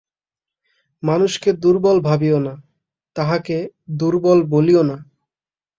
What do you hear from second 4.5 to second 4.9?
বলিও